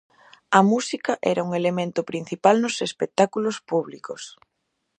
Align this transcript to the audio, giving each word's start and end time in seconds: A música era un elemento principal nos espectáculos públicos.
A 0.59 0.61
música 0.71 1.13
era 1.31 1.45
un 1.47 1.51
elemento 1.59 2.01
principal 2.11 2.55
nos 2.59 2.75
espectáculos 2.87 3.57
públicos. 3.69 4.21